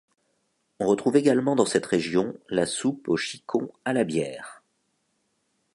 On 0.79 0.87
retrouve 0.87 1.17
également 1.17 1.55
dans 1.55 1.67
cette 1.67 1.85
région 1.85 2.33
la 2.49 2.65
soupe 2.65 3.07
aux 3.07 3.17
chicons 3.17 3.71
à 3.85 3.93
la 3.93 4.03
bière. 4.03 4.63